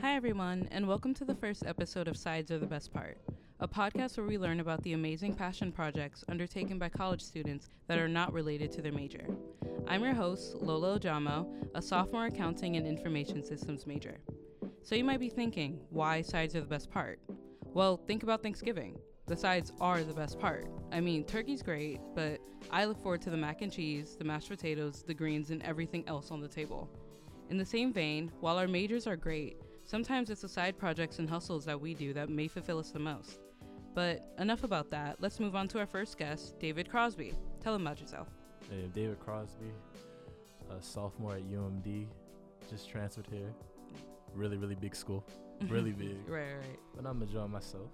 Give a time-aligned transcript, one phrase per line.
[0.00, 3.18] Hi, everyone, and welcome to the first episode of Sides Are the Best Part,
[3.58, 7.98] a podcast where we learn about the amazing passion projects undertaken by college students that
[7.98, 9.26] are not related to their major.
[9.88, 14.20] I'm your host, Lola Ojamo, a sophomore accounting and information systems major.
[14.82, 17.18] So you might be thinking, why sides are the best part?
[17.64, 19.00] Well, think about Thanksgiving.
[19.26, 20.70] The sides are the best part.
[20.92, 22.38] I mean, turkey's great, but
[22.70, 26.06] I look forward to the mac and cheese, the mashed potatoes, the greens, and everything
[26.06, 26.88] else on the table.
[27.50, 29.56] In the same vein, while our majors are great,
[29.88, 32.98] sometimes it's the side projects and hustles that we do that may fulfill us the
[32.98, 33.40] most.
[33.94, 35.16] But enough about that.
[35.18, 37.32] Let's move on to our first guest, David Crosby.
[37.60, 38.28] Tell him about yourself.
[38.70, 39.72] Hey, David Crosby,
[40.70, 42.06] a sophomore at UMD,
[42.70, 43.52] just transferred here.
[44.34, 45.24] Really, really big school.
[45.68, 46.18] Really big.
[46.28, 46.78] right, right.
[46.94, 47.90] But I'm enjoying myself.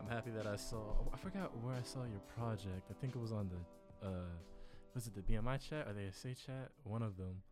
[0.00, 0.78] I'm happy that I saw.
[1.12, 2.86] I forgot where I saw your project.
[2.88, 4.06] I think it was on the.
[4.06, 4.30] Uh,
[4.94, 6.70] was it the BMI chat or the SA chat?
[6.84, 7.42] One of them.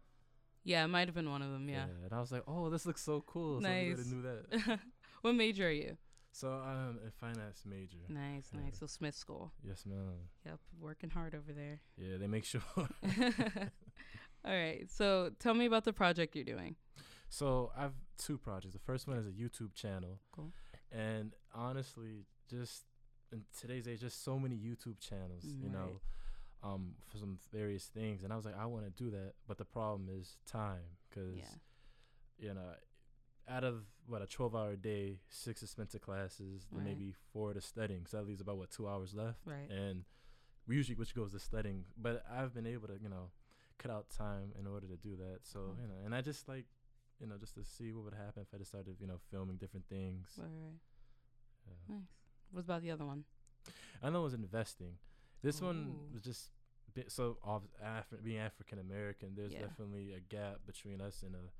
[0.64, 1.68] Yeah, it might have been one of them.
[1.68, 1.84] Yeah.
[2.04, 3.60] And I was like, oh, this looks so cool.
[3.60, 3.96] Nice.
[3.96, 4.80] So I knew that.
[5.22, 5.96] what major are you?
[6.32, 7.96] So I'm a finance major.
[8.08, 8.60] Nice, Yeah.
[8.60, 8.78] nice.
[8.78, 9.50] So Smith School.
[9.66, 10.12] Yes, ma'am.
[10.44, 11.80] Yep, working hard over there.
[11.96, 12.60] Yeah, they make sure.
[14.44, 14.88] All right.
[14.90, 16.76] So tell me about the project you're doing.
[17.28, 18.72] So I've two projects.
[18.74, 20.20] The first one is a YouTube channel.
[20.32, 20.52] Cool.
[20.92, 22.84] And honestly, just
[23.32, 26.00] in today's age, just so many YouTube channels, Mm, you know,
[26.62, 28.22] um, for some various things.
[28.24, 31.36] And I was like, I want to do that, but the problem is time, because
[31.36, 32.48] Yeah.
[32.48, 32.74] you know,
[33.48, 37.60] out of what a twelve-hour day, six is spent to classes, then maybe four to
[37.60, 38.06] studying.
[38.06, 39.70] So that leaves about what two hours left, Right.
[39.70, 40.04] and
[40.66, 41.84] we usually which goes to studying.
[41.96, 43.30] But I've been able to, you know,
[43.78, 45.46] cut out time in order to do that.
[45.46, 45.76] So Cool.
[45.80, 46.66] you know, and I just like,
[47.20, 49.56] you know, just to see what would happen if I just started, you know, filming
[49.56, 50.28] different things.
[50.36, 50.80] Right, right.
[51.66, 51.94] Yeah.
[51.96, 52.08] Nice.
[52.50, 53.24] What about the other one?
[54.02, 54.98] I know it was investing.
[55.42, 56.50] This one was just
[56.94, 59.34] bit so off Afri- being African American.
[59.36, 59.60] There's Yeah.
[59.60, 61.50] definitely a gap between us and a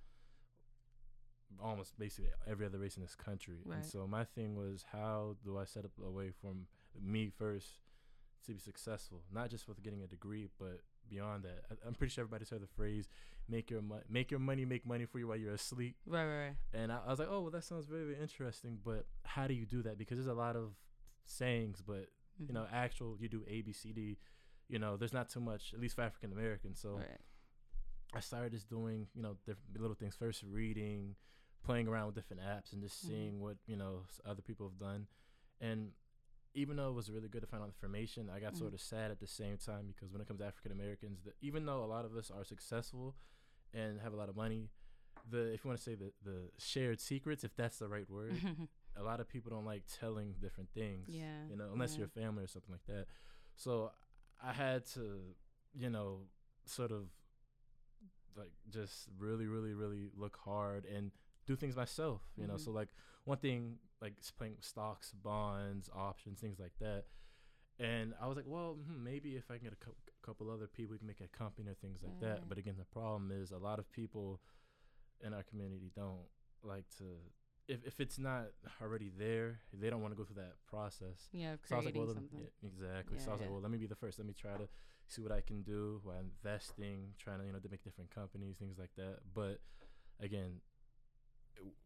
[1.63, 3.61] almost basically every other race in this country.
[3.65, 3.77] Right.
[3.77, 6.67] And so my thing was, how do I set up a way from
[7.01, 7.81] me first
[8.47, 11.65] to be successful, not just with getting a degree, but beyond that.
[11.71, 13.09] I, I'm pretty sure everybody's heard the phrase
[13.49, 16.39] "make your mo- make your money make money for you while you're asleep." Right, right,
[16.49, 16.57] right.
[16.75, 18.79] And I, I was like, oh, well, that sounds very, very interesting.
[18.85, 19.99] But how do you do that?
[19.99, 20.73] Because there's a lot of
[21.25, 22.73] sayings, but you know, Mhm.
[22.73, 24.19] actual you do A, B, C, D.
[24.69, 26.79] You know, there's not too much, at least for African Americans.
[26.81, 27.21] So right.
[28.15, 30.15] I started just doing, you know, different little things.
[30.17, 31.17] First, reading,
[31.63, 33.09] playing around with different apps, and just Mhm.
[33.09, 35.07] seeing what you know other people have done.
[35.61, 35.93] And
[36.55, 38.59] even though it was really good to find out the information, I got Mhm.
[38.59, 41.67] sort of sad at the same time because when it comes to African Americans, even
[41.67, 43.17] though a lot of us are successful
[43.75, 44.71] and have a lot of money,
[45.29, 48.33] the if you want to say the the shared secrets, if that's the right word,
[48.99, 51.09] a lot of people don't like telling different things.
[51.09, 51.99] Yeah, You know, unless yeah.
[52.01, 53.07] you're family or something like that.
[53.57, 53.91] So
[54.43, 55.35] I had to,
[55.75, 56.23] you know,
[56.67, 57.09] sort of
[58.37, 61.11] like just really, really, really look hard and
[61.47, 62.23] do things myself.
[62.37, 62.61] You know, Mhm.
[62.65, 62.89] so like
[63.25, 67.07] one thing like playing stocks, bonds, options, things like that.
[67.81, 70.67] And I was like, well, hmm, maybe if I can get a cou- couple other
[70.67, 72.49] people, we can make a company or things like that.
[72.49, 74.41] But again, the problem is a lot of people
[75.21, 76.27] in our community don't
[76.63, 77.05] like to.
[77.69, 78.47] If, if it's not
[78.83, 81.29] already there, they don't want to go through that process.
[81.33, 82.41] yeah, So I was like, well, something.
[82.41, 83.19] yeah, exactly.
[83.19, 83.47] so I was yeah.
[83.47, 84.19] like, well, let me be the first.
[84.19, 84.69] Let me try to
[85.07, 88.57] see what I can do while investing, trying to you know to make different companies,
[88.59, 89.19] things like that.
[89.35, 89.61] But
[90.21, 90.61] again,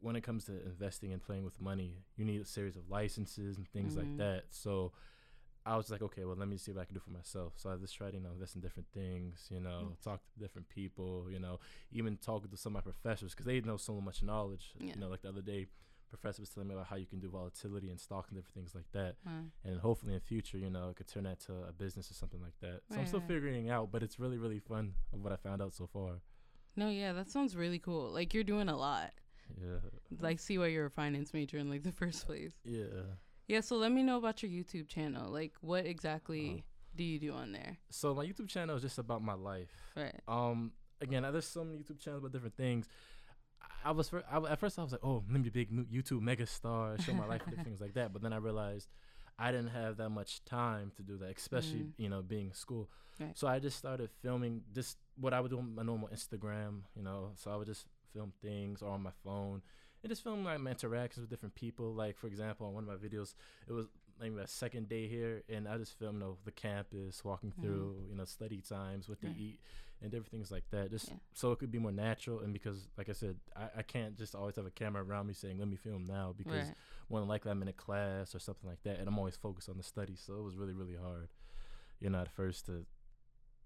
[0.00, 3.56] when it comes to investing and playing with money, you need a series of licenses
[3.56, 3.98] and things Mhm.
[3.98, 4.44] like that.
[4.50, 4.92] So
[5.64, 7.52] I was like, okay, well, let me see what I can do for myself.
[7.56, 10.00] So I just tried to you know invest in different things, you know, Nice.
[10.02, 11.60] talk to different people, you know,
[11.92, 14.72] even talk to some of my professors because they know so much knowledge.
[14.78, 14.94] Yeah.
[14.94, 15.66] You know, like the other day.
[16.10, 18.74] Professor was telling me about how you can do volatility and stock and different things
[18.74, 19.44] like that Wow.
[19.64, 22.12] and hopefully in the future, you know, I could turn that to a business or
[22.12, 22.82] something like that.
[22.92, 23.28] So I'm still right.
[23.28, 26.20] figuring out, but it's really, really fun of what I found out so far.
[26.76, 28.10] No, yeah, that sounds really cool.
[28.10, 29.10] Like you're doing a lot.
[29.58, 29.78] Yeah.
[30.20, 32.52] Like, see why you're a finance major in like the first place.
[32.62, 32.84] Yeah.
[33.48, 33.60] Yeah.
[33.60, 35.30] So let me know about your YouTube channel.
[35.30, 36.60] Like, what exactly Uh-huh.
[36.96, 37.78] do you do on there?
[37.90, 39.70] So my YouTube channel is just about my life.
[39.96, 40.20] Right.
[40.28, 42.88] Um, again, there's so many YouTube channels about different things.
[43.84, 45.70] I- was fir- I, at first I was like, oh, let me be a big
[45.90, 48.12] YouTube megastar, show my life and things like that.
[48.12, 48.88] But then I realized
[49.38, 51.92] I didn't have that much time to do that, especially Mm.
[51.96, 52.88] you know being in school.
[53.18, 53.36] Right.
[53.36, 57.02] So I just started filming just what I would do on my normal Instagram, you
[57.02, 57.32] know.
[57.36, 59.62] So I would just film things or on my phone
[60.02, 61.92] and just film like my interactions with different people.
[61.92, 63.34] Like for example, on one of my videos,
[63.68, 63.86] it was
[64.20, 67.60] like my second day here, and I just filmed you know, the campus, walking Mhm.
[67.62, 69.34] through you know study times, what Right.
[69.34, 69.60] they eat,
[70.00, 70.90] and different things like that.
[70.90, 71.16] Just Yeah.
[71.34, 74.34] so it could be more natural, and because like I said, I, I can't just
[74.34, 76.74] always have a camera around me saying, "Let me film now," because Right.
[77.08, 79.68] more than likely I'm in a class or something like that, and I'm always focused
[79.68, 80.16] on the study.
[80.16, 81.28] So it was really really hard,
[82.00, 82.84] you know, at first to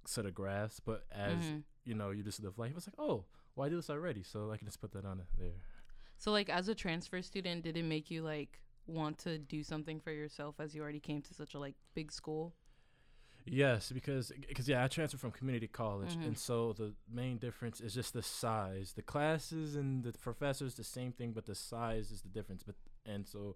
[0.07, 1.63] sort of grasp, but as Mhm.
[1.85, 2.73] you know, you just live life.
[2.77, 3.25] It's like, oh,
[3.55, 5.53] well, I do this already, so I can just put that on there.
[6.19, 10.01] So like as a transfer student, did it make you like want to do something
[10.01, 12.55] for yourself as you already came to such a like big school?
[13.49, 16.27] Yes, because because yeah, I transferred from community college, Mhm.
[16.27, 18.95] and so the main difference is just the size.
[18.95, 22.65] The classes and the professors the same thing, but the size is the difference.
[22.65, 22.75] But
[23.05, 23.55] and so,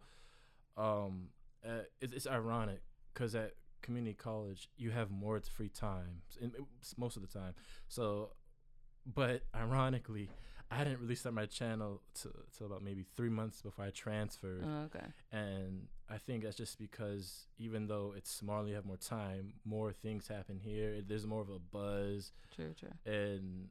[0.76, 1.30] um,
[1.66, 2.82] uh, it's, it's ironic
[3.12, 7.54] because at community college you have more free time, and it's most of the time.
[7.88, 8.34] So,
[9.04, 10.30] but ironically,
[10.72, 14.64] I didn't really start my channel till till about maybe three months before I transferred
[14.64, 15.06] Oh, okay.
[15.32, 19.92] and I think that's just because even though it's smaller, you have more time, more
[19.92, 21.02] things happen here.
[21.06, 22.90] There's more of a buzz, True, true.
[23.04, 23.68] and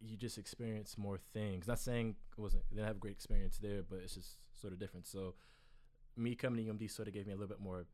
[0.00, 1.66] you just experience more things.
[1.68, 4.78] Not saying it wasn't didn't have a great experience there, but it's just sort of
[4.78, 5.06] different.
[5.06, 5.34] So
[6.16, 7.84] me coming to UMD sort of gave me a little bit more.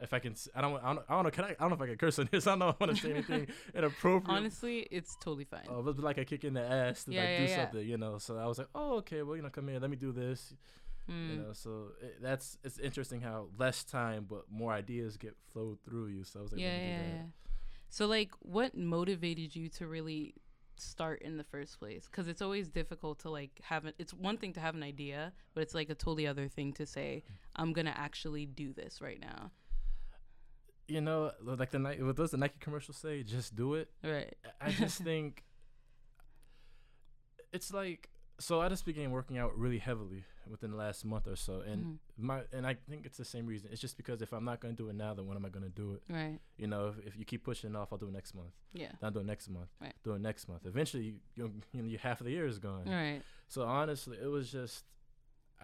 [0.00, 1.30] If I can, I don't, I don't, I don't know.
[1.30, 1.50] Can I?
[1.50, 2.46] I don't know if I can curse on this.
[2.48, 4.36] I don't know if I want to say anything inappropriate.
[4.36, 5.66] Honestly, it's totally fine.
[5.68, 7.56] Oh, but like a kick in the ass to Yeah, like yeah, do yeah.
[7.64, 8.18] something, you know.
[8.18, 10.54] So I was like, oh, okay, well, you know, come here, let me do this,
[11.10, 11.30] Mm.
[11.30, 15.78] you know so it, that's it's interesting how less time but more ideas get flowed
[15.84, 17.22] through you so i was like yeah, yeah.
[17.88, 20.34] So like, what motivated you to really
[20.76, 22.06] start in the first place?
[22.10, 23.94] Because it's always difficult to like have it.
[23.98, 26.86] It's one thing to have an idea, but it's like a totally other thing to
[26.86, 27.22] say,
[27.54, 29.50] I'm gonna actually do this right now.
[30.92, 34.34] You know like the Nike what does the Nike commercial say just do it Right.
[34.60, 35.44] I- just think
[37.52, 38.08] it's like
[38.38, 41.84] so I just began working out really heavily within the last month or so and
[41.84, 41.98] Mhm.
[42.18, 44.74] my and I think it's the same reason it's just because if I'm not going
[44.76, 46.38] to do it now then when am I going to do it Right.
[46.56, 48.88] you know if, if you keep pushing it off I'll do it next month Yeah.
[48.88, 49.94] then I'll do it next month Right.
[50.02, 52.84] do it next month eventually you you, you know half of the year is gone
[52.86, 53.22] Right.
[53.48, 54.84] So honestly, it was just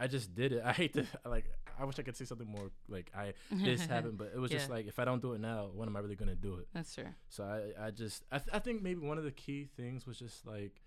[0.01, 0.63] I just did it.
[0.65, 1.47] I hate to like
[1.81, 4.71] I wish I could say something more like I this happened, but it was just
[4.71, 6.69] like if I don't do it now, when am I really gonna do it?
[6.73, 7.09] That's true.
[7.29, 10.19] So I I just I th- I think maybe one of the key things was
[10.19, 10.81] just like,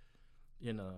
[0.60, 0.94] you know,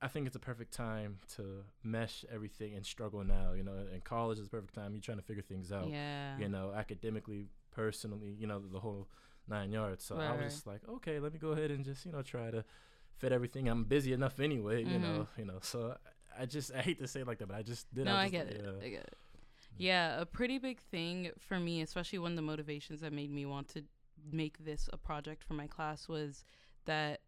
[0.00, 3.52] I think it's a perfect time to mesh everything and struggle now.
[3.52, 4.94] You know, in college is the perfect time.
[4.94, 5.88] You're trying to figure things out.
[5.88, 6.36] Yeah.
[6.38, 9.08] You know, academically, personally, you know, the whole
[9.48, 10.04] nine yards.
[10.04, 12.50] So I was just like, okay, let me go ahead and just you know try
[12.50, 12.64] to
[13.16, 13.68] fit everything.
[13.68, 14.84] I'm busy enough anyway.
[14.84, 15.40] You know, mm-hmm.
[15.40, 15.58] you know.
[15.60, 15.96] So
[16.38, 18.04] I just I hate to say it like that, but I just did.
[18.04, 18.62] no, I just get like, it.
[18.64, 18.86] yeah.
[18.86, 19.16] I get it.
[19.78, 23.46] Yeah, a pretty big thing for me, especially one of the motivations that made me
[23.46, 23.82] want to
[24.30, 26.44] make this a project for my class was
[26.84, 27.20] that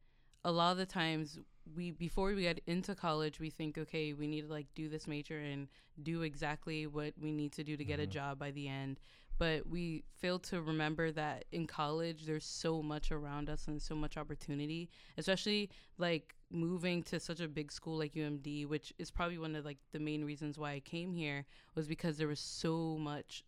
[0.44, 1.38] a lot of the times
[1.74, 5.08] we before we get into college we think okay we need to like do this
[5.08, 5.66] major and
[6.02, 8.10] do exactly what we need to do to get a Mhm.
[8.10, 9.00] job by the end
[9.38, 13.94] but we fail to remember that in college there's so much around us and so
[13.94, 14.88] much opportunity
[15.18, 19.64] especially like moving to such a big school like UMD which is probably one of
[19.64, 21.44] like the main reasons why I came here
[21.74, 23.44] was because there was so much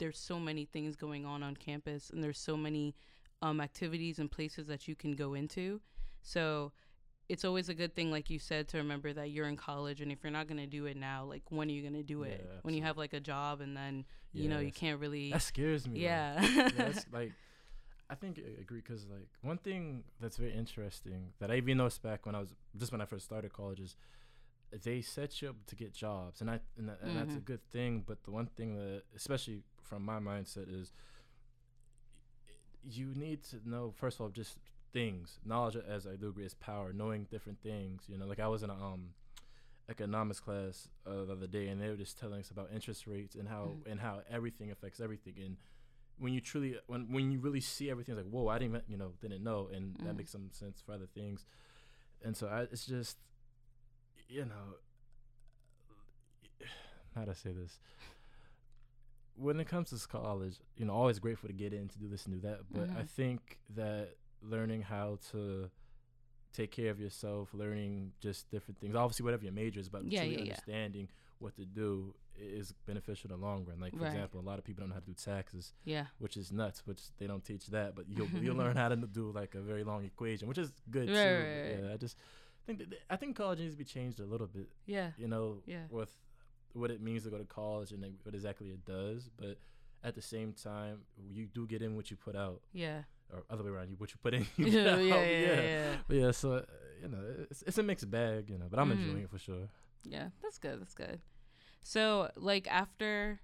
[0.00, 2.96] there's so many things going on on campus and there's so many
[3.42, 5.80] um, activities and places that you can go into.
[6.22, 6.72] So
[7.30, 10.10] it's always a good thing like you said to remember that you're in college and
[10.12, 12.22] if you're not going to do it now like when are you going to do
[12.24, 15.30] it Yeah, when you have like a job and then you know you can't really
[15.30, 16.00] That scares me.
[16.00, 17.32] yeah yeah, that's like
[18.10, 22.02] I think I agree because like one thing that's very interesting that I even noticed
[22.02, 23.96] back when I was just when I first started college is
[24.84, 27.44] they set you up to get jobs and I and, that, and that's a Mhm.
[27.44, 30.92] good thing but the one thing that especially from my mindset is
[32.82, 34.56] you need to know first of all just
[34.92, 38.48] things knowledge as I do agree is power knowing different things you know like I
[38.48, 39.14] was in a um
[39.88, 43.34] economics class uh, the other day and they were just telling us about interest rates
[43.34, 43.90] and how Mhm.
[43.90, 45.56] and how everything affects everything and
[46.18, 48.96] when you truly when when you really see everything it's like whoa i didn't you
[48.96, 50.16] know didn't know and that Mhm.
[50.16, 51.44] makes some sense for other things
[52.22, 53.16] and so I, it's just
[54.28, 54.76] you know
[57.14, 57.78] how to say this
[59.36, 62.26] when it comes to college you know always grateful to get in to do this
[62.26, 63.08] and do that but i Mhm.
[63.08, 65.70] think that learning how to
[66.52, 70.20] take care of yourself learning just different things obviously whatever your major is but Yeah,
[70.20, 70.42] truly yeah, yeah.
[70.42, 74.08] understanding what to do is beneficial in the long run like for Right.
[74.12, 76.86] example a lot of people don't know how to do taxes yeah which is nuts,
[76.86, 77.94] which they don't teach that.
[77.94, 81.08] But you'll you'll learn how to do like a very long equation, which is good
[81.08, 81.46] Right, too.
[81.74, 81.82] right.
[81.84, 82.16] Yeah, I just
[82.66, 84.68] think that I think college needs to be changed a little bit.
[84.86, 85.84] yeah You know, Yeah.
[85.90, 86.12] with
[86.72, 89.28] what it means to go to college and like, what exactly it does.
[89.36, 89.58] But
[90.04, 93.02] at the same time, you do get in what you put out, yeah
[93.32, 94.46] or other way around, you what you put in.
[94.56, 94.66] yeah
[94.98, 95.26] you yeah out.
[95.26, 95.96] yeah, yeah.
[96.08, 96.64] But yeah, so
[97.02, 98.66] you know, it's it's a mixed bag, you know.
[98.70, 98.92] But I'm Mhm.
[99.02, 99.68] enjoying it for sure.
[100.04, 100.80] Yeah, that's good.
[100.80, 101.20] That's good.
[101.82, 103.40] So, like after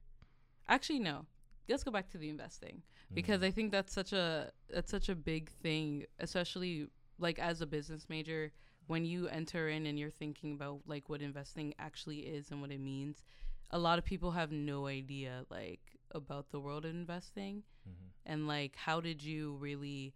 [0.68, 1.26] actually no.
[1.68, 3.44] Let's go back to the investing because Mhm.
[3.46, 6.88] I think that's such a that's such a big thing, especially
[7.18, 8.52] like as a business major
[8.86, 12.70] when you enter in and you're thinking about like what investing actually is and what
[12.70, 13.24] it means.
[13.72, 15.80] A lot of people have no idea like
[16.12, 18.10] about the world of investing Mhm.
[18.24, 20.12] and like how did you really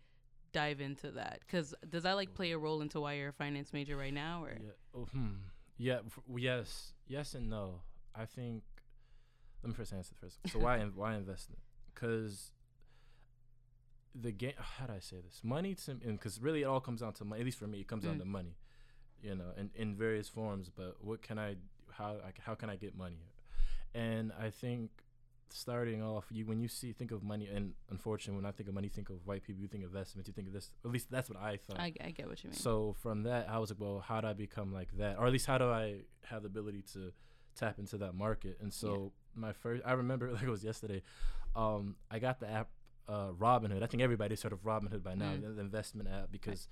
[0.53, 1.47] dive into that?
[1.49, 4.45] Cuz does that like play a role into why you're a finance major right now
[4.45, 4.71] or Yeah.
[4.95, 5.35] Oh, hmm.
[5.77, 7.81] Yeah, f- yes, yes, and no.
[8.15, 8.65] I think.
[9.62, 10.39] Let me first answer first.
[10.49, 11.61] So why why invest in it?
[11.95, 12.53] Because
[14.15, 14.55] the game.
[14.59, 15.41] How do I say this?
[15.43, 17.41] Money to because really it all comes down to money.
[17.41, 18.21] At least for me, it comes down Mm.
[18.21, 18.57] to money.
[19.23, 20.71] You know, in in various forms.
[20.71, 21.57] But what can I?
[21.93, 23.23] How I, how can I get money?
[23.95, 24.91] And I think
[25.52, 28.75] starting off, you when you see think of money, and unfortunately, when I think of
[28.75, 29.61] money, you think of white people.
[29.62, 30.28] You think of investments.
[30.28, 30.71] You think of this.
[30.85, 31.78] At least that's what I thought.
[31.78, 32.59] I, I get what you mean.
[32.59, 35.19] So from that, I was like, well, how do I become like that?
[35.19, 37.12] Or at least how do I have the ability to
[37.57, 38.59] tap into that market?
[38.61, 41.02] And so my first, I remember like it was yesterday.
[41.57, 42.69] Um, I got the app
[43.09, 43.83] uh, Robinhood.
[43.83, 45.57] I think everybody's heard of Robinhood by now, Mm.
[45.57, 46.69] the, investment app, because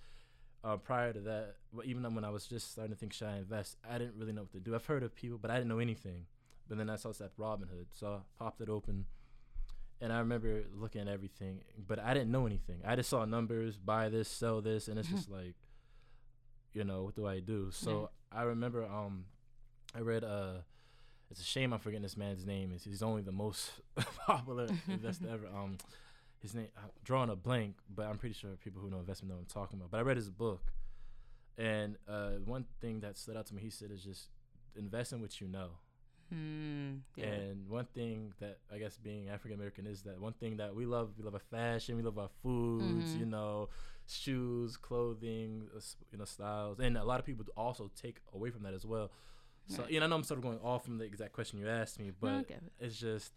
[0.64, 3.76] uh, prior to that, even when I was just starting to think, should I invest?
[3.88, 4.74] I didn't really know what to do.
[4.74, 6.26] I've heard of people, but I didn't know anything.
[6.68, 9.06] But then I saw app Robinhood, so I popped it open.
[10.00, 12.82] And I remember looking at everything, but I didn't know anything.
[12.86, 15.54] I just saw numbers, buy this, sell this, and it's just like,
[16.72, 17.70] you know, what do I do?
[17.72, 19.24] So I remember, um,
[19.96, 20.58] I read, uh,
[21.30, 22.72] it's a shame I'm forgetting this man's name.
[22.72, 23.70] Is he's only the most
[24.26, 25.46] popular investor ever.
[25.54, 25.78] Um,
[26.40, 29.36] his name, I'm drawing a blank, but I'm pretty sure people who know investment know
[29.36, 29.90] what I'm talking about.
[29.90, 30.70] But I read his book,
[31.56, 34.28] and uh, one thing that stood out to me, he said, is just
[34.76, 35.70] invest in what you know.
[36.30, 36.96] Hmm.
[37.16, 37.24] yeah.
[37.24, 40.84] And one thing that I guess being African American is that one thing that we
[40.84, 43.18] love, we love our fashion, we love our foods, Mhm.
[43.20, 43.68] you know,
[44.06, 45.80] shoes, clothing, uh,
[46.12, 49.10] you know, styles, and a lot of people also take away from that as well.
[49.66, 49.92] So Right.
[49.92, 51.98] you know, I know I'm sort of going off from the exact question you asked
[51.98, 52.60] me, but it.
[52.78, 53.32] it's just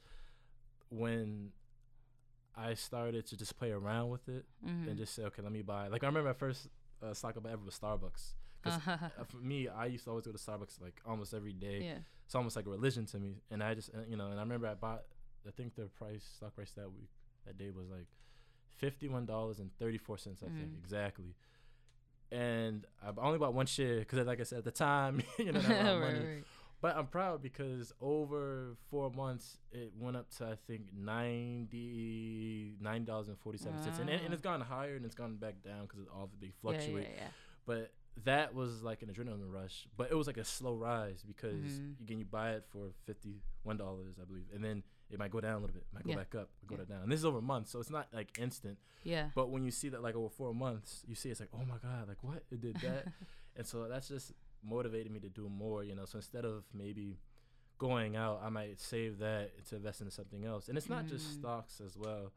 [0.90, 1.52] when
[2.56, 4.88] I started to just play around with it Mhm.
[4.90, 5.88] and just say, okay, let me buy.
[5.88, 6.68] Like I remember my first
[7.02, 7.14] uh,
[7.48, 8.34] I ever was Starbucks.
[8.64, 11.82] 'Cause, uh, for me, I used to always go to Starbucks like almost every day
[11.84, 11.98] yeah.
[12.26, 13.42] it's almost like a religion to me.
[13.50, 15.04] And I just, you know, and I remember I bought,
[15.48, 17.10] I think the price, stock price that week,
[17.46, 18.08] that day was like
[18.78, 20.78] fifty-one dollars and thirty-four cents, I think Mm.
[20.80, 21.36] exactly.
[22.32, 25.60] And I only bought one share because, like I said, at the time, you know,
[25.60, 26.26] didn't a lot of right, money.
[26.26, 26.44] right.
[26.82, 33.06] But I'm proud because over four months, it went up to I think ninety nine
[33.06, 34.34] dollars and forty seven cents, and, it- and Wow.
[34.34, 37.28] it's gone higher and it's gone back down because all they Yeah, fluctuate Yeah, yeah,
[37.66, 37.92] but
[38.26, 42.00] that was like an adrenaline rush but it was like a slow rise because Mhm.
[42.02, 42.92] again you buy it for
[43.66, 46.10] $51 i believe and then it might go down a little bit it might go
[46.12, 46.16] Yeah.
[46.18, 46.84] back up go Yeah.
[46.86, 49.30] down and this is over months so it's not like instant yeah.
[49.36, 51.78] but when you see that like over four months you see it's like oh my
[51.78, 53.08] god like what it did that
[53.56, 57.18] and so that's just motivated me to do more you know so instead of maybe
[57.78, 61.26] going out i might save that to invest into something else and it's not just
[61.28, 61.34] Mm.
[61.40, 62.32] stocks as well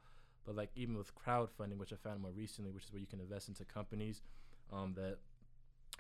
[0.46, 3.20] but like even with crowdfunding which i found more recently which is where you can
[3.20, 4.22] invest into companies
[4.72, 5.18] um, that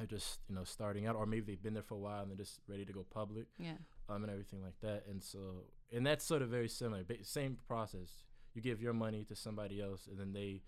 [0.00, 2.30] are just you know starting out or maybe they've been there for a while and
[2.30, 3.74] they're just ready to go public yeah.
[4.08, 5.04] um, and everything like that.
[5.08, 8.24] And so and that's sort of very similar ba- same process.
[8.54, 10.62] You give your money to somebody else and then they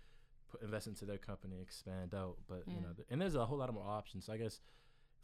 [0.50, 2.36] put, invest into their company expand out.
[2.48, 4.26] But you know th- and there's a whole lot of more options.
[4.26, 4.60] So i guess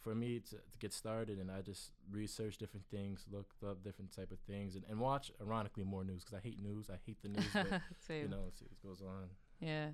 [0.00, 4.11] for me to, to get started and i just researched different things looked up different
[4.12, 6.90] type of things and, and watch ironically more news because i hate news.
[6.90, 7.68] I hate the news but
[8.09, 8.23] Same.
[8.23, 9.28] you know see what goes on.
[9.61, 9.90] Yeah.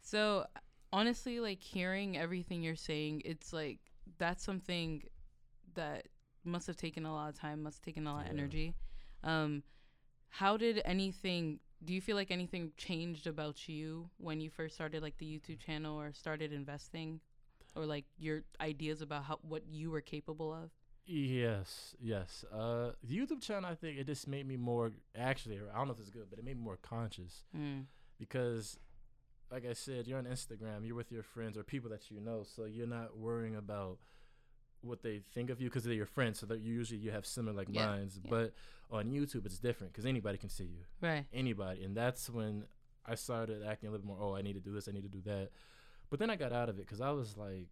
[0.00, 0.46] So
[0.92, 3.78] honestly, like hearing everything you're saying, it's like
[4.18, 5.02] that's something
[5.74, 6.08] that
[6.44, 8.74] must have taken a lot of time, must have taken a lot of energy.
[9.22, 9.62] Um,
[10.28, 11.60] how did anything?
[11.84, 15.60] Do you feel like anything changed about you when you first started like the YouTube
[15.60, 17.20] channel or started investing,
[17.74, 20.70] or like your ideas about how what you were capable of?
[21.06, 22.44] Yes, yes.
[22.52, 24.92] Uh, the YouTube channel, I think it just made me more.
[25.16, 27.86] Actually, I don't know if it's good, but it made me more conscious Mm.
[28.18, 28.78] because,
[29.50, 32.44] like I said, you're on Instagram, you're with your friends or people that you know,
[32.44, 33.98] so you're not worrying about
[34.82, 36.38] what they think of you because they're your friends.
[36.38, 38.18] So that you usually you have similar like Yeah, minds.
[38.22, 38.30] yeah.
[38.30, 38.54] But
[38.90, 41.26] on YouTube, it's different because anybody can see you, Right.
[41.32, 42.64] anybody, and that's when
[43.06, 44.18] I started acting a little more.
[44.20, 45.50] Oh, I need to do this, I need to do that.
[46.10, 47.68] But then I got out of it because I was like,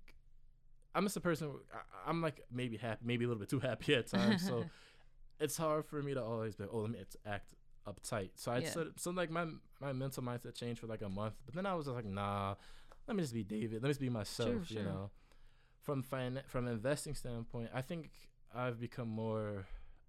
[0.94, 1.50] I'm just a person.
[1.72, 4.46] I, I'm like maybe happy, maybe a little bit too happy at times.
[4.46, 4.64] so
[5.40, 7.54] it's hard for me to always be, oh, let me it's act
[7.92, 8.30] uptight.
[8.34, 8.70] So I Yeah.
[8.70, 9.46] sort of, so like my
[9.80, 12.54] my mental mindset changed for like a month, but then I was just like, nah,
[13.06, 13.82] let me just be David.
[13.82, 14.66] Let me just be myself.
[14.66, 14.78] sure.
[14.78, 15.10] You know,
[15.82, 18.10] from fin- from investing standpoint, I think
[18.54, 19.66] I've become more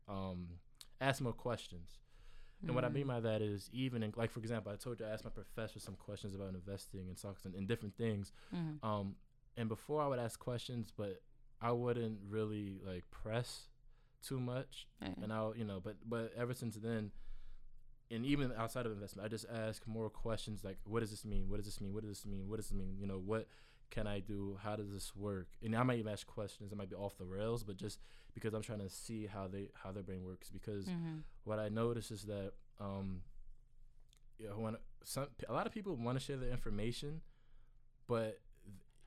[0.07, 0.59] um
[1.01, 1.97] ask more questions.
[2.61, 3.13] And what I mean Mm.
[3.15, 5.79] by that is even in, like for example, I told you I asked my professor
[5.79, 8.33] some questions about investing and stocks and, and different things.
[8.53, 8.83] Mhm.
[8.83, 9.15] Um,
[9.55, 11.21] and before I would ask questions, but
[11.61, 13.69] I wouldn't really like press
[14.21, 14.87] too much.
[15.23, 17.11] And I'll, you know, but but ever since then,
[18.11, 21.49] and even outside of investment, I just ask more questions like, what does this mean?
[21.49, 21.93] What does this mean?
[21.93, 22.47] What does this mean?
[22.49, 22.97] What does this mean?
[22.99, 23.47] You know, what
[23.91, 24.57] can I do?
[24.63, 25.47] How does this work?
[25.63, 27.99] And I might even ask questions that might be off the rails, but just
[28.33, 30.49] because I'm trying to see how they how their brain works.
[30.49, 31.23] Because Mhm.
[31.43, 33.21] what I notice is that um,
[34.37, 37.21] you know, when some a lot of people want to share their information,
[38.07, 38.39] but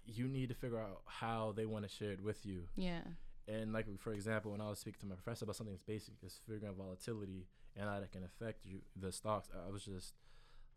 [0.05, 2.69] you need to figure out how they want to share it with you.
[2.77, 3.03] Yeah.
[3.49, 6.15] and like for example, when I was speaking to my professor about something as basic
[6.25, 10.15] as figuring out volatility and how that can affect you, the stocks, I was just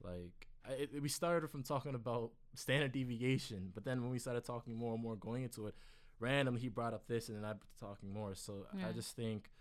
[0.01, 4.43] like, I, it, we started from talking about standard deviation, but then when we started
[4.45, 5.75] talking more and more going into it,
[6.19, 8.33] randomly he brought up this, and then I was talking more.
[8.35, 8.87] So Yeah.
[8.89, 9.51] I just think,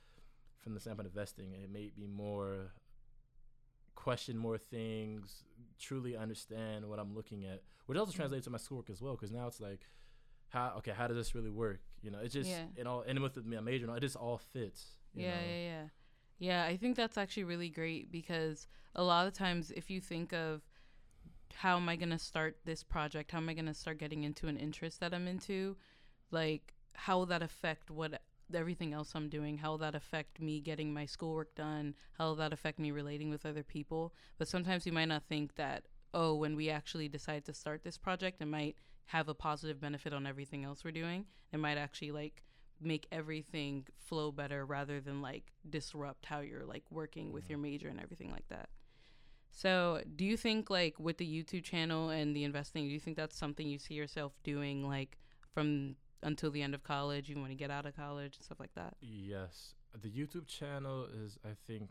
[0.60, 2.72] from the standpoint of investing, it made me more
[3.94, 5.44] question more things,
[5.78, 8.16] truly understand what I'm looking at, which also Mhm.
[8.16, 9.12] translates to my schoolwork as well.
[9.14, 9.88] Because now it's like,
[10.48, 11.80] how okay, how does this really work?
[12.02, 12.66] You know, it just Yeah.
[12.76, 14.96] it all and with the, my major, and it just all fits.
[15.14, 15.46] you Yeah, know?
[15.46, 15.88] yeah, yeah.
[16.44, 20.34] Yeah, I think that's actually really great because a lot of times if you think
[20.34, 20.60] of
[21.54, 23.30] how am I going to start this project?
[23.30, 25.74] How am I going to start getting into an interest that I'm into?
[26.30, 28.20] Like how will that affect what
[28.54, 29.56] everything else I'm doing?
[29.56, 31.94] How will that affect me getting my schoolwork done?
[32.18, 34.12] How will that affect me relating with other people?
[34.36, 37.96] But sometimes you might not think that oh, when we actually decide to start this
[37.96, 41.24] project, it might have a positive benefit on everything else we're doing.
[41.54, 42.42] It might actually like
[42.81, 47.50] make everything flow better rather than like disrupt how you're like working with Mhm.
[47.50, 48.69] your major and everything like that.
[49.50, 53.16] So, do you think like with the YouTube channel and the investing, do you think
[53.16, 55.16] that's something you see yourself doing like
[55.52, 58.59] from until the end of college, you want to get out of college and stuff
[58.59, 58.97] like that?
[59.00, 61.38] Yes, the YouTube channel is.
[61.45, 61.90] I think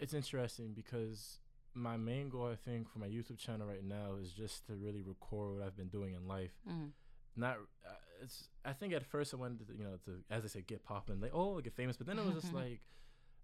[0.00, 1.38] it's interesting because
[1.74, 5.02] my main goal, I think, for my YouTube channel right now is just to really
[5.02, 6.52] record what I've been doing in life.
[6.68, 6.90] Mm.
[7.36, 7.92] Not, uh,
[8.24, 8.48] it's.
[8.64, 11.20] I think at first I wanted to, you know, to as I said, get popping,
[11.20, 11.96] like oh, get famous.
[11.96, 12.80] But then it was just like,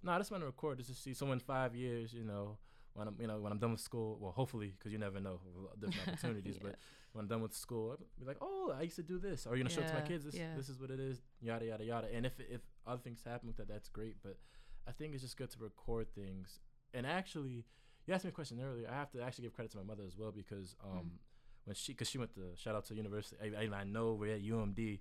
[0.02, 2.58] no, I just want to record just to see someone five years, you know,
[2.94, 4.18] when I'm, you know, when I'm done with school.
[4.20, 5.40] Well, hopefully, because you never know
[5.78, 6.56] different opportunities.
[6.56, 6.68] Yeah.
[6.70, 6.76] But
[7.12, 9.56] when I'm done with school, I'll be like, oh, I used to do this, or
[9.56, 10.24] you know, show it to my kids.
[10.24, 10.54] This, yeah.
[10.56, 11.22] this is what it is.
[11.40, 12.08] Yada yada yada.
[12.12, 14.16] And if if other things happen with that, that's great.
[14.22, 14.36] But
[14.88, 16.60] I think it's just good to record things.
[16.92, 17.64] And actually,
[18.06, 18.88] you asked me a question earlier.
[18.90, 21.10] I have to actually give credit to my mother as well because um, Mm.
[21.64, 23.36] When she, because she went to shout out to university.
[23.42, 25.00] I, I, I know we're at UMD,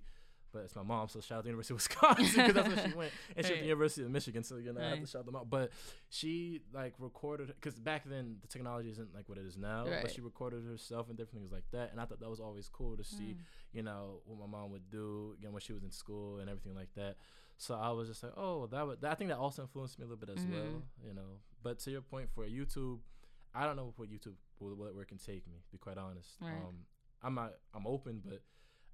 [0.52, 2.88] but it's my mom, so shout out to the University of Wisconsin because that's where
[2.90, 3.60] she went, and she went Right.
[3.60, 4.42] to University of Michigan.
[4.42, 5.48] So you know, I have to shout them out.
[5.48, 5.70] But
[6.08, 9.86] she like recorded because back then the technology isn't like what it is now.
[9.86, 10.02] Right.
[10.02, 12.68] But she recorded herself and different things like that, and I thought that was always
[12.68, 13.36] cool to see Mm.
[13.72, 16.74] you know what my mom would do again when she was in school and everything
[16.74, 17.14] like that
[17.56, 20.08] so i was just like oh that would i think that also influenced me a
[20.08, 21.06] little bit as well Mhm.
[21.06, 22.98] you know but to your point for youtube
[23.54, 25.98] i don't know what youtube will, what, where it can take me to be quite
[25.98, 26.52] honest Right.
[26.52, 26.74] um
[27.22, 28.42] i'm not i'm open but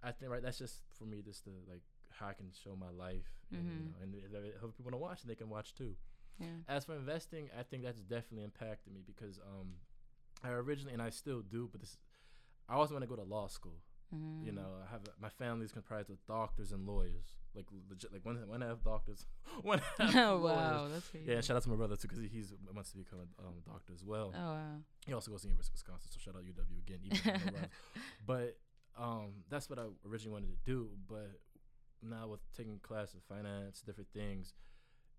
[0.02, 2.90] i think right that's just for me just to like how i can show my
[2.90, 3.84] life and, you Mhm.
[3.92, 5.96] know, and if, if people want to watch they can watch too
[6.38, 6.46] Yeah.
[6.68, 9.76] as for investing, I think that's definitely impacted me because um,
[10.44, 11.96] I originally and I still do, but this
[12.68, 13.78] I always want to go to law school.
[14.14, 14.46] Mm.
[14.46, 18.24] You know, I have my family is comprised of doctors and lawyers, like legit, like
[18.24, 19.26] one one half doctors,
[19.62, 20.56] one half oh lawyers.
[20.56, 21.26] wow, that's crazy.
[21.30, 23.54] Yeah, shout out to my brother too because he, he's wants to become a um,
[23.66, 24.32] doctor as well.
[24.36, 24.76] oh wow.
[25.06, 26.98] He also goes to the University of Wisconsin, so shout out UW again.
[27.04, 27.70] Even though no rivals.
[28.26, 28.56] but
[28.98, 30.88] um, that's what I originally wanted to do.
[31.08, 31.30] But
[32.02, 34.54] now with taking classes, in finance, different things,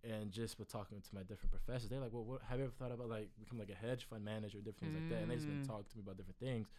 [0.04, 2.73] and just with talking to my different professors, they're like, "Well, what, have you ever
[2.80, 5.32] thought about like become like a hedge fund manager, or different things like that?" And
[5.32, 5.67] they just been Mm.
[5.67, 6.69] talking to me about different things.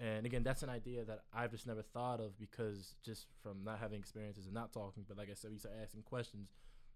[0.00, 3.78] And again, that's an idea that I've just never thought of because just from not
[3.78, 5.04] having experiences and not talking.
[5.06, 6.48] But like I said, we start asking questions,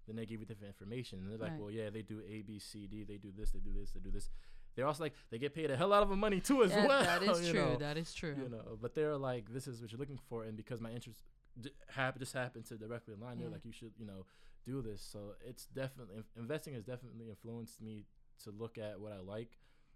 [0.06, 1.60] then they give you different information, and they're like, Right.
[1.60, 3.04] "Well, yeah, they do A, B, C, D.
[3.04, 4.30] They do this, they do this, they do this."
[4.74, 6.88] They're also like they get paid a hell lot of money too as well.
[6.88, 7.60] that is true.
[7.60, 7.76] know?
[7.76, 8.34] That is true.
[8.42, 11.22] you know but they're like this is what you're looking for and because my interest
[11.60, 14.26] d- hap- just happened to directly align they're like you should you know
[14.64, 18.04] do this so it's definitely in- investing has definitely influenced me
[18.42, 19.50] to look at what i like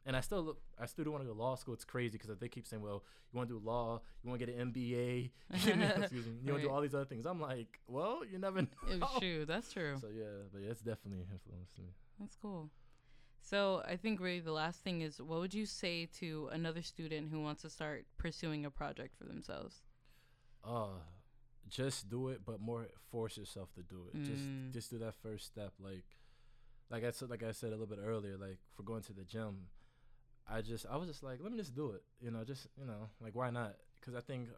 [0.09, 2.19] and i still look i still do want to go to law school it's crazy
[2.19, 4.73] because they keep saying well you want to do law you want to get an
[4.73, 5.31] mba
[5.67, 8.23] you know, excuse me you want to do all these other things i'm like well
[8.31, 9.45] you never know It's true.
[9.45, 9.97] That's true.
[10.01, 12.71] so yeah but yeah, it's definitely influenced me That's cool.
[13.41, 17.29] So I think really the last thing is what would you say to another student
[17.31, 19.83] who wants to start pursuing a project for themselves?
[20.65, 20.99] uh
[21.69, 24.25] just do it but more force yourself to do it Mm.
[24.31, 24.45] just
[24.77, 26.05] just do that first step like
[26.91, 29.23] like i said like i said a little bit earlier like for going to the
[29.25, 29.67] gym
[30.51, 32.87] i just i was just like let me just do it you know just you
[32.87, 34.49] know like why not because i think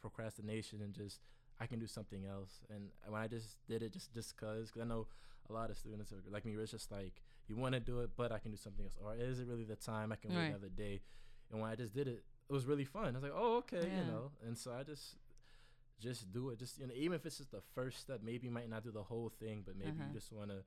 [0.00, 1.20] procrastination and just
[1.60, 4.82] i can do something else and when i just did it just just cause, 'cause
[4.82, 5.06] i know
[5.50, 8.00] a lot of students are like me where it's just like you want to do
[8.00, 10.30] it but i can do something else or is it really the time i can
[10.30, 10.48] wait Right.
[10.50, 11.00] another day
[11.50, 13.88] and when i just did it it was really fun i was like oh okay
[13.90, 14.00] Yeah.
[14.00, 15.16] you know and so i just
[16.00, 16.60] just do it.
[16.60, 18.92] Just you know, even if it's just the first step, maybe you might not do
[18.92, 20.04] the whole thing, but maybe Uh-huh.
[20.06, 20.58] you just want to,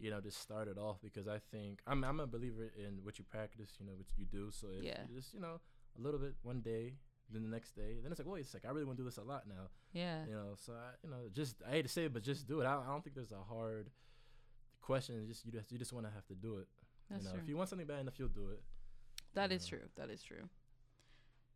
[0.00, 3.18] you know, just start it off because I think I'm I'm a believer in what
[3.18, 4.50] you practice, you know, what you do.
[4.50, 5.02] So if Yeah.
[5.08, 5.60] you just you know
[5.98, 6.94] a little bit one day,
[7.30, 9.08] then the next day, then it's like, wait a sec, I really want to do
[9.08, 10.24] this a lot now, Yeah.
[10.26, 10.54] you know.
[10.56, 12.64] So I, you know, just I hate to say it, but just do it.
[12.64, 13.90] I, I don't think there's a hard
[14.80, 15.16] question.
[15.18, 16.68] It's just you just you just want to have to do it.
[17.10, 17.42] That's you know, true.
[17.42, 18.62] if you want something bad enough, you'll do it.
[19.34, 19.78] That is Yeah.
[19.78, 19.88] true.
[19.96, 20.48] That is true.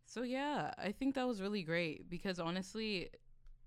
[0.07, 3.11] So yeah, I think that was really great because honestly,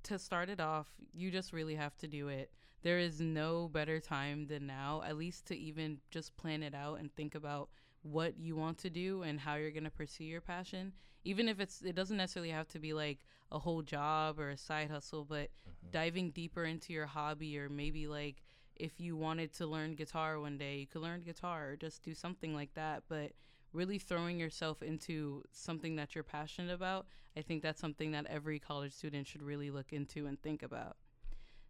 [0.03, 2.51] to start it off, you just really have to do it.
[2.87, 6.99] There is no better time than now, at least to even just plan it out
[6.99, 7.67] and think about
[8.01, 10.93] what you want to do and how you're going to pursue your passion.
[11.25, 14.55] Even if it's it doesn't necessarily have to be like a whole job or a
[14.57, 15.91] side hustle, but Mhm.
[15.91, 18.41] diving deeper into your hobby or maybe like
[18.77, 22.13] if you wanted to learn guitar one day, you could learn guitar or just do
[22.13, 23.33] something like that, but
[23.73, 28.59] really throwing yourself into something that you're passionate about, I think that's something that every
[28.59, 30.95] college student should really look into and think about.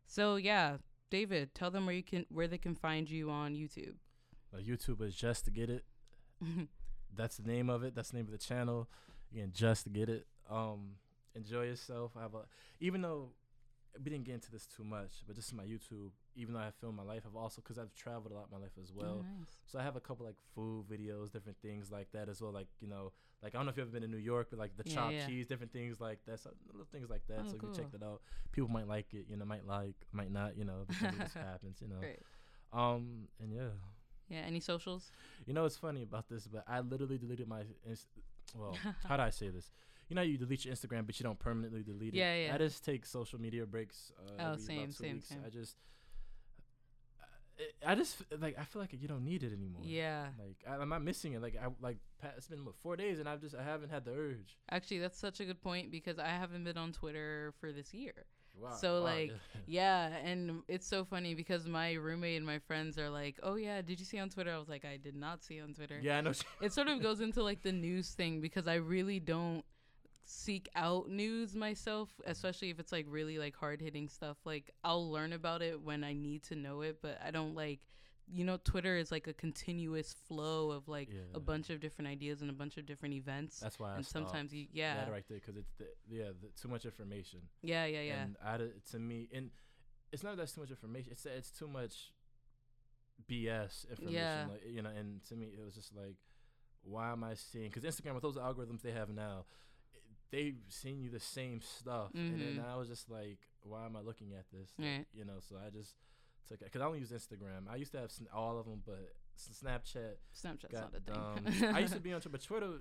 [0.05, 0.77] So, yeah,
[1.09, 3.95] David, tell them where you can where they can find you on YouTube.
[4.53, 5.85] Uh, YouTube is just to get it.
[7.15, 7.95] That's the name of it.
[7.95, 8.89] That's the name of the channel.
[9.31, 10.27] Again, just to get it.
[10.49, 10.95] Um,
[11.35, 12.11] enjoy yourself.
[12.17, 12.43] I have a
[12.79, 13.29] even though
[14.03, 16.11] we didn't get into this too much, but this is my YouTube.
[16.37, 18.63] Even though I filmed my life, I've also because I've traveled a lot in my
[18.63, 19.25] life as well.
[19.27, 19.55] Oh, nice.
[19.65, 22.51] So I have a couple like food videos, different things like that as well.
[22.51, 23.11] Like you know,
[23.43, 24.93] like I don't know if you've ever been to New York, but like the Yeah,
[24.95, 25.25] chopped yeah.
[25.25, 27.39] cheese, different things like that, so little things like that.
[27.41, 28.21] Oh, so you can check that out.
[28.51, 31.35] People might like it, you know, might like, might not, you know, because it just
[31.51, 31.99] happens, you know.
[31.99, 32.19] Great.
[32.73, 33.69] Um, and yeah,
[34.29, 35.11] Yeah, any socials?
[35.45, 37.63] you know what's funny about this, but I literally deleted my.
[37.85, 38.07] Inst-
[38.55, 39.71] well, how do I say this?
[40.09, 42.17] You know, you delete your Instagram, but you don't permanently delete it.
[42.17, 42.55] Yeah, yeah.
[42.55, 44.11] I just take social media breaks.
[44.17, 45.27] Uh, Oh, same, about two same, weeks.
[45.29, 45.39] same.
[45.45, 45.75] I just,
[47.85, 49.81] I, just like I feel like you don't need it anymore.
[49.83, 50.27] Yeah.
[50.39, 51.41] Like I, I'm not missing it.
[51.41, 51.97] Like I like
[52.37, 54.57] it's been what, four days and I've just I haven't had the urge.
[54.71, 58.25] Actually, that's such a good point because I haven't been on Twitter for this year.
[58.59, 58.71] Wow.
[58.71, 59.35] So, wow, like, yeah.
[59.67, 63.81] Yeah, and it's so funny because my roommate and my friends are like, "Oh yeah,
[63.81, 66.17] did you see on Twitter?" I was like, "I did not see on Twitter." yeah,
[66.17, 66.31] I know.
[66.61, 69.63] It sort of goes into like the news thing because I really don't
[70.27, 74.37] seek out news myself, especially if it's like really like hard-hitting stuff.
[74.45, 77.79] Like I'll learn about it when I need to know it, but I don't like
[78.29, 81.21] you know Twitter is like a continuous flow of like Yeah.
[81.33, 83.61] a bunch of different ideas and a bunch of different events.
[83.61, 84.95] That's why I and sometimes you yeah.
[84.95, 87.39] that right there because it's the, yeah the, too much information.
[87.63, 88.23] Yeah, yeah, yeah.
[88.23, 88.57] And I,
[88.91, 89.49] to me, and
[90.11, 91.13] it's not that it's too much information.
[91.13, 92.11] It's that it's too much
[93.29, 94.13] BS information.
[94.13, 94.45] Yeah.
[94.49, 96.15] Like, you know, and to me, it was just like,
[96.83, 97.69] why am I seeing?
[97.69, 99.45] Because Instagram with those algorithms they have now,
[100.31, 102.65] they send you the same stuff, and then Mhm.
[102.67, 104.73] I was just like, why am I looking at this?
[104.77, 105.05] Right.
[105.13, 105.95] You know, so I just
[106.47, 107.67] took it because I only use Instagram.
[107.69, 111.65] I used to have sn- all of them, but Snapchat Snapchat's got not a thing.
[111.75, 112.71] I used to be on Twitter, but Twitter.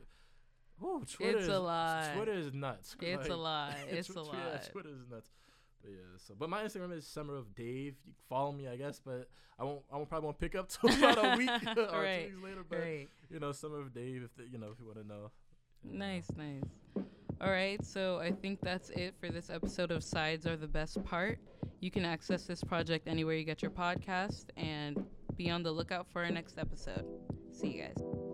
[0.79, 2.15] Whew, Twitter It's is, a lot.
[2.15, 2.97] Twitter is nuts.
[3.01, 3.77] It's a Like, lot.
[3.89, 4.69] It's Tw- a tw- Yeah, lot.
[4.73, 5.31] Twitter is nuts.
[5.83, 7.95] But yeah, so but my Instagram is Summer of Dave.
[8.05, 9.29] You can follow me, I guess, but
[9.59, 9.83] I won't.
[9.91, 12.65] I won't probably won't pick up till about a week or Right, two weeks later.
[12.69, 13.09] But Right.
[13.31, 14.23] you know, Summer of Dave.
[14.25, 15.31] If the, you know, if you want to know.
[15.83, 16.07] you know.
[16.07, 16.63] Nice, nice.
[17.41, 21.03] All right, so I think that's it for this episode of Sides Are the Best
[21.05, 21.39] Part.
[21.81, 25.05] You can access this project anywhere you get your podcast and
[25.37, 27.05] be on the lookout for our next episode.
[27.53, 28.26] See you guys.